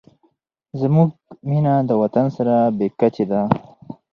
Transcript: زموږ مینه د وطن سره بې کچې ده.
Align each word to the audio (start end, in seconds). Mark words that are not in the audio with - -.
زموږ 0.79 1.09
مینه 1.49 1.73
د 1.89 1.91
وطن 2.01 2.25
سره 2.35 2.55
بې 2.77 2.87
کچې 2.99 3.25
ده. 3.31 3.41